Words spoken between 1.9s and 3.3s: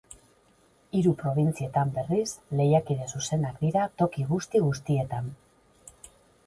berriz, lehiakide